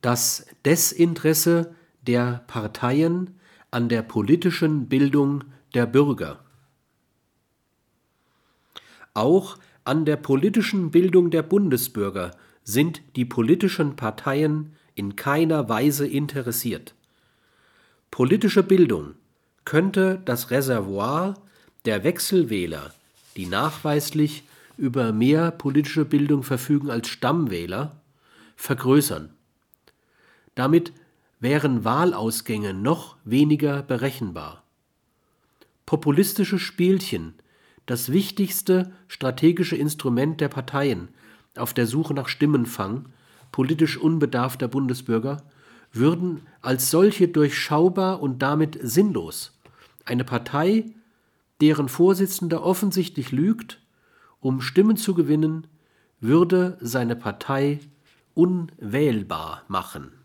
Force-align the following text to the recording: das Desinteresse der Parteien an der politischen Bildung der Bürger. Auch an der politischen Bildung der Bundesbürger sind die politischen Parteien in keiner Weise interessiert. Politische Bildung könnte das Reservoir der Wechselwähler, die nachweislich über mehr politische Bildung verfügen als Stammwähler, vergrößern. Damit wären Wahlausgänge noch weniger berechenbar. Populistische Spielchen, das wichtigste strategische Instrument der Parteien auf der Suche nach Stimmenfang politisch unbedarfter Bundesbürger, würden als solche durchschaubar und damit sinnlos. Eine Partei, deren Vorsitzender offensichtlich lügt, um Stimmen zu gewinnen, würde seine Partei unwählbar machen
das 0.00 0.46
Desinteresse 0.64 1.74
der 2.02 2.44
Parteien 2.46 3.38
an 3.70 3.88
der 3.88 4.02
politischen 4.02 4.88
Bildung 4.88 5.44
der 5.74 5.86
Bürger. 5.86 6.40
Auch 9.14 9.58
an 9.84 10.04
der 10.04 10.16
politischen 10.16 10.90
Bildung 10.90 11.30
der 11.30 11.42
Bundesbürger 11.42 12.30
sind 12.62 13.02
die 13.16 13.24
politischen 13.24 13.96
Parteien 13.96 14.74
in 14.94 15.16
keiner 15.16 15.68
Weise 15.68 16.06
interessiert. 16.06 16.94
Politische 18.10 18.62
Bildung 18.62 19.14
könnte 19.64 20.20
das 20.24 20.50
Reservoir 20.50 21.34
der 21.84 22.04
Wechselwähler, 22.04 22.94
die 23.36 23.46
nachweislich 23.46 24.44
über 24.76 25.12
mehr 25.12 25.50
politische 25.50 26.04
Bildung 26.04 26.42
verfügen 26.42 26.90
als 26.90 27.08
Stammwähler, 27.08 28.00
vergrößern. 28.56 29.30
Damit 30.58 30.92
wären 31.38 31.84
Wahlausgänge 31.84 32.74
noch 32.74 33.16
weniger 33.24 33.80
berechenbar. 33.80 34.64
Populistische 35.86 36.58
Spielchen, 36.58 37.34
das 37.86 38.10
wichtigste 38.10 38.90
strategische 39.06 39.76
Instrument 39.76 40.40
der 40.40 40.48
Parteien 40.48 41.10
auf 41.56 41.74
der 41.74 41.86
Suche 41.86 42.12
nach 42.12 42.26
Stimmenfang 42.26 43.06
politisch 43.52 43.98
unbedarfter 43.98 44.66
Bundesbürger, 44.66 45.44
würden 45.92 46.42
als 46.60 46.90
solche 46.90 47.28
durchschaubar 47.28 48.20
und 48.20 48.42
damit 48.42 48.80
sinnlos. 48.82 49.56
Eine 50.06 50.24
Partei, 50.24 50.86
deren 51.60 51.88
Vorsitzender 51.88 52.64
offensichtlich 52.64 53.30
lügt, 53.30 53.80
um 54.40 54.60
Stimmen 54.60 54.96
zu 54.96 55.14
gewinnen, 55.14 55.68
würde 56.20 56.78
seine 56.80 57.14
Partei 57.14 57.78
unwählbar 58.34 59.62
machen 59.68 60.17